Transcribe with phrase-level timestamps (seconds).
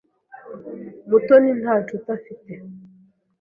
[1.09, 2.51] Mutoni nta nshuti afite.